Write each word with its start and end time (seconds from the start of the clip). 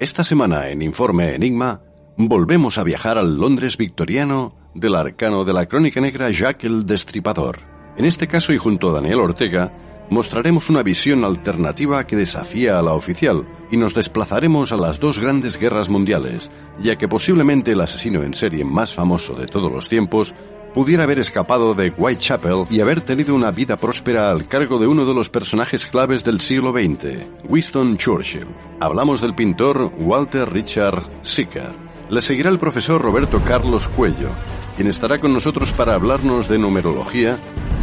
Esta 0.00 0.24
semana 0.24 0.70
en 0.70 0.82
Informe 0.82 1.36
Enigma 1.36 1.80
volvemos 2.16 2.78
a 2.78 2.82
viajar 2.82 3.16
al 3.16 3.36
Londres 3.36 3.76
victoriano 3.76 4.56
del 4.74 4.96
arcano 4.96 5.44
de 5.44 5.52
la 5.52 5.66
crónica 5.66 6.00
negra 6.00 6.30
Jack 6.30 6.64
el 6.64 6.84
Destripador. 6.84 7.60
En 7.96 8.04
este 8.04 8.26
caso 8.26 8.52
y 8.52 8.58
junto 8.58 8.90
a 8.90 8.94
Daniel 8.94 9.20
Ortega, 9.20 9.72
mostraremos 10.10 10.70
una 10.70 10.82
visión 10.82 11.24
alternativa 11.24 12.06
que 12.06 12.16
desafía 12.16 12.78
a 12.78 12.82
la 12.82 12.92
oficial 12.92 13.46
y 13.70 13.76
nos 13.76 13.94
desplazaremos 13.94 14.72
a 14.72 14.76
las 14.76 15.00
dos 15.00 15.18
grandes 15.18 15.58
guerras 15.58 15.88
mundiales, 15.88 16.50
ya 16.78 16.96
que 16.96 17.08
posiblemente 17.08 17.72
el 17.72 17.80
asesino 17.80 18.22
en 18.22 18.34
serie 18.34 18.64
más 18.64 18.94
famoso 18.94 19.34
de 19.34 19.46
todos 19.46 19.72
los 19.72 19.88
tiempos 19.88 20.34
pudiera 20.74 21.04
haber 21.04 21.20
escapado 21.20 21.74
de 21.74 21.90
Whitechapel 21.96 22.66
y 22.68 22.80
haber 22.80 23.00
tenido 23.00 23.34
una 23.34 23.52
vida 23.52 23.76
próspera 23.76 24.30
al 24.30 24.48
cargo 24.48 24.78
de 24.78 24.88
uno 24.88 25.06
de 25.06 25.14
los 25.14 25.28
personajes 25.28 25.86
claves 25.86 26.24
del 26.24 26.40
siglo 26.40 26.72
XX, 26.72 27.26
Winston 27.48 27.96
Churchill. 27.96 28.48
Hablamos 28.80 29.20
del 29.20 29.34
pintor 29.34 29.92
Walter 29.96 30.52
Richard 30.52 31.04
Sicker. 31.22 31.70
Le 32.10 32.20
seguirá 32.20 32.50
el 32.50 32.58
profesor 32.58 33.00
Roberto 33.00 33.40
Carlos 33.42 33.88
Cuello, 33.88 34.30
quien 34.74 34.88
estará 34.88 35.18
con 35.18 35.32
nosotros 35.32 35.70
para 35.70 35.94
hablarnos 35.94 36.48
de 36.48 36.58
numerología, 36.58 37.38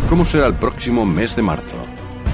cómo 0.10 0.26
será 0.26 0.48
el 0.48 0.56
próximo 0.56 1.06
mes 1.06 1.36
de 1.36 1.42
marzo. 1.42 1.78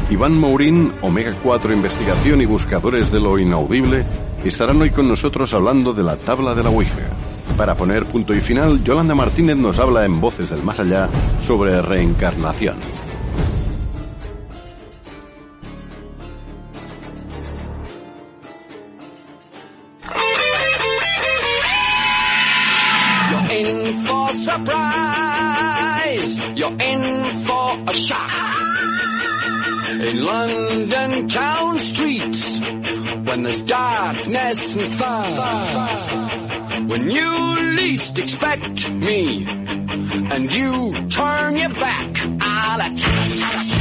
Iván 0.10 0.40
Mourín, 0.40 0.94
Omega 1.02 1.36
4 1.44 1.74
Investigación 1.74 2.42
y 2.42 2.46
Buscadores 2.46 3.12
de 3.12 3.20
lo 3.20 3.38
Inaudible, 3.38 4.06
estarán 4.44 4.82
hoy 4.82 4.90
con 4.92 5.08
nosotros 5.08 5.54
hablando 5.54 5.94
de 5.94 6.04
la 6.04 6.16
tabla 6.16 6.56
de 6.56 6.64
la 6.64 6.70
Ouija. 6.70 7.10
Para 7.58 7.76
poner 7.76 8.06
punto 8.06 8.34
y 8.34 8.40
final, 8.40 8.82
Yolanda 8.84 9.16
Martínez 9.16 9.58
nos 9.58 9.80
habla 9.80 10.06
en 10.06 10.22
Voces 10.22 10.50
del 10.50 10.64
Más 10.64 10.80
Allá 10.80 11.10
sobre 11.46 11.82
reencarnación. 11.82 12.78
You're 23.30 23.52
in 23.52 23.94
for 24.06 24.34
surprise. 24.34 24.80
You're 26.56 26.78
in 26.80 27.42
for 27.46 27.90
a 27.90 27.94
shock. 27.94 28.67
In 30.00 30.24
London 30.24 31.28
town 31.28 31.80
streets, 31.80 32.60
when 32.60 33.44
there's 33.44 33.62
darkness 33.62 34.76
and 34.76 34.94
fire. 34.94 36.84
when 36.88 37.10
you 37.10 37.76
least 37.78 38.20
expect 38.20 38.92
me, 38.92 39.44
and 39.48 40.54
you 40.54 40.94
turn 41.10 41.58
your 41.58 41.70
back, 41.70 42.16
I'll 42.42 42.94
attack. 42.94 43.77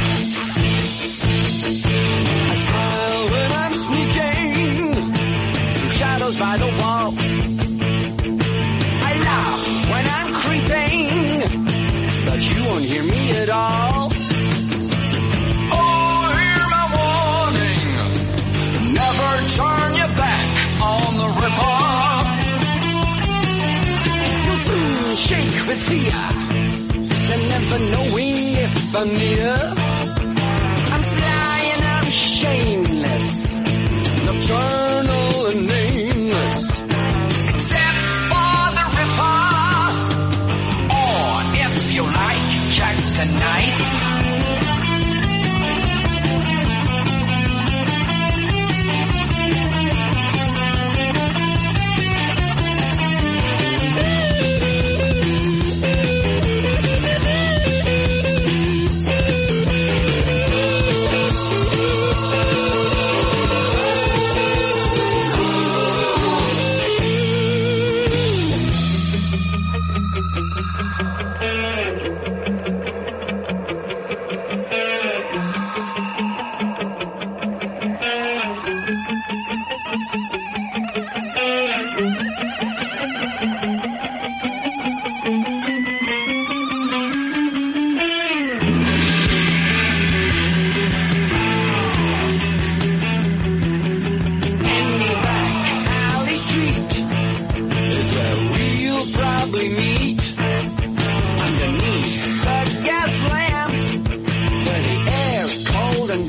debonair. 29.05 29.57
I'm 30.91 31.01
sly 31.01 31.59
and 31.75 31.85
I'm 31.85 32.09
shameless. 32.09 33.53
And 33.53 34.29
I'm 34.29 34.41
trying. 34.41 34.86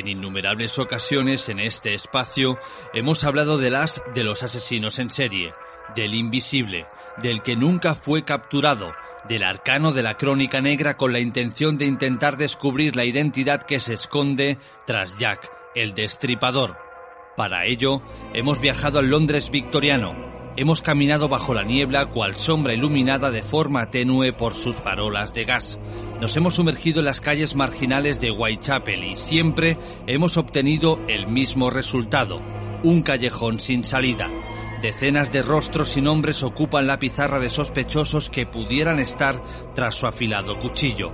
En 0.00 0.08
innumerables 0.08 0.78
ocasiones 0.78 1.50
en 1.50 1.60
este 1.60 1.92
espacio 1.92 2.58
hemos 2.94 3.22
hablado 3.24 3.58
de 3.58 3.68
las 3.68 4.02
de 4.14 4.24
los 4.24 4.42
asesinos 4.42 4.98
en 4.98 5.10
serie, 5.10 5.52
del 5.94 6.14
invisible, 6.14 6.86
del 7.18 7.42
que 7.42 7.54
nunca 7.54 7.94
fue 7.94 8.24
capturado, 8.24 8.94
del 9.28 9.42
arcano 9.42 9.92
de 9.92 10.02
la 10.02 10.16
crónica 10.16 10.62
negra 10.62 10.96
con 10.96 11.12
la 11.12 11.20
intención 11.20 11.76
de 11.76 11.84
intentar 11.84 12.38
descubrir 12.38 12.96
la 12.96 13.04
identidad 13.04 13.64
que 13.64 13.78
se 13.78 13.92
esconde 13.92 14.56
tras 14.86 15.18
Jack, 15.18 15.52
el 15.74 15.94
destripador. 15.94 16.78
Para 17.36 17.66
ello, 17.66 18.00
hemos 18.32 18.58
viajado 18.58 19.00
al 19.00 19.10
Londres 19.10 19.50
victoriano. 19.50 20.39
Hemos 20.60 20.82
caminado 20.82 21.30
bajo 21.30 21.54
la 21.54 21.62
niebla 21.62 22.10
cual 22.10 22.36
sombra 22.36 22.74
iluminada 22.74 23.30
de 23.30 23.42
forma 23.42 23.90
tenue 23.90 24.34
por 24.34 24.52
sus 24.52 24.76
farolas 24.76 25.32
de 25.32 25.46
gas. 25.46 25.80
Nos 26.20 26.36
hemos 26.36 26.56
sumergido 26.56 26.98
en 26.98 27.06
las 27.06 27.22
calles 27.22 27.54
marginales 27.54 28.20
de 28.20 28.30
Whitechapel 28.30 29.04
y 29.04 29.14
siempre 29.14 29.78
hemos 30.06 30.36
obtenido 30.36 31.00
el 31.08 31.28
mismo 31.28 31.70
resultado, 31.70 32.42
un 32.82 33.00
callejón 33.00 33.58
sin 33.58 33.84
salida. 33.84 34.28
Decenas 34.82 35.32
de 35.32 35.40
rostros 35.42 35.96
y 35.96 36.02
nombres 36.02 36.42
ocupan 36.42 36.86
la 36.86 36.98
pizarra 36.98 37.40
de 37.40 37.48
sospechosos 37.48 38.28
que 38.28 38.44
pudieran 38.44 38.98
estar 38.98 39.42
tras 39.74 39.94
su 39.94 40.06
afilado 40.06 40.58
cuchillo. 40.58 41.10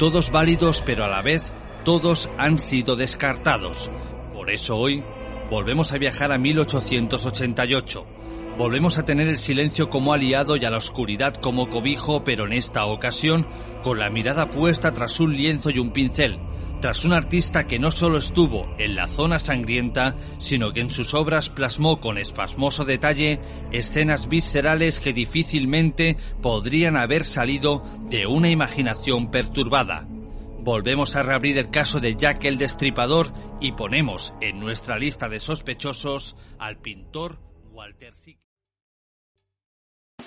Todos 0.00 0.32
válidos 0.32 0.82
pero 0.84 1.04
a 1.04 1.08
la 1.08 1.22
vez 1.22 1.52
todos 1.84 2.28
han 2.36 2.58
sido 2.58 2.96
descartados. 2.96 3.92
Por 4.34 4.50
eso 4.50 4.76
hoy 4.76 5.04
volvemos 5.52 5.92
a 5.92 5.98
viajar 5.98 6.32
a 6.32 6.38
1888. 6.38 8.17
Volvemos 8.58 8.98
a 8.98 9.04
tener 9.04 9.28
el 9.28 9.38
silencio 9.38 9.88
como 9.88 10.12
aliado 10.12 10.56
y 10.56 10.64
a 10.64 10.70
la 10.70 10.78
oscuridad 10.78 11.36
como 11.36 11.68
cobijo, 11.68 12.24
pero 12.24 12.44
en 12.44 12.52
esta 12.52 12.86
ocasión 12.86 13.46
con 13.84 14.00
la 14.00 14.10
mirada 14.10 14.50
puesta 14.50 14.92
tras 14.92 15.20
un 15.20 15.36
lienzo 15.36 15.70
y 15.70 15.78
un 15.78 15.92
pincel, 15.92 16.40
tras 16.80 17.04
un 17.04 17.12
artista 17.12 17.68
que 17.68 17.78
no 17.78 17.92
solo 17.92 18.18
estuvo 18.18 18.66
en 18.78 18.96
la 18.96 19.06
zona 19.06 19.38
sangrienta, 19.38 20.16
sino 20.38 20.72
que 20.72 20.80
en 20.80 20.90
sus 20.90 21.14
obras 21.14 21.50
plasmó 21.50 22.00
con 22.00 22.18
espasmoso 22.18 22.84
detalle 22.84 23.38
escenas 23.70 24.28
viscerales 24.28 24.98
que 24.98 25.12
difícilmente 25.12 26.16
podrían 26.42 26.96
haber 26.96 27.24
salido 27.24 27.84
de 28.10 28.26
una 28.26 28.50
imaginación 28.50 29.30
perturbada. 29.30 30.08
Volvemos 30.58 31.14
a 31.14 31.22
reabrir 31.22 31.58
el 31.58 31.70
caso 31.70 32.00
de 32.00 32.16
Jack 32.16 32.42
el 32.42 32.58
Destripador 32.58 33.32
y 33.60 33.70
ponemos 33.70 34.34
en 34.40 34.58
nuestra 34.58 34.98
lista 34.98 35.28
de 35.28 35.38
sospechosos 35.38 36.34
al 36.58 36.78
pintor 36.78 37.38
Walter 37.70 38.16
Sick. 38.16 38.47